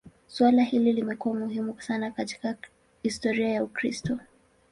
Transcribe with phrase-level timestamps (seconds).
[0.27, 2.57] Suala hili limekuwa muhimu sana katika
[3.03, 4.19] historia ya Ukristo.